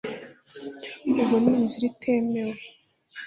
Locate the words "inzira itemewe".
1.57-2.55